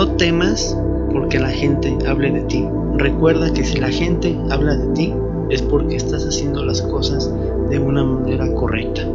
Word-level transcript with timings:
No 0.00 0.16
temas 0.16 0.74
porque 1.12 1.38
la 1.38 1.50
gente 1.50 1.94
hable 2.06 2.30
de 2.30 2.40
ti. 2.44 2.66
Recuerda 2.96 3.52
que 3.52 3.62
si 3.62 3.76
la 3.76 3.90
gente 3.90 4.34
habla 4.48 4.74
de 4.74 4.86
ti 4.94 5.14
es 5.50 5.60
porque 5.60 5.96
estás 5.96 6.24
haciendo 6.24 6.64
las 6.64 6.80
cosas 6.80 7.30
de 7.68 7.78
una 7.78 8.02
manera 8.02 8.50
correcta. 8.54 9.06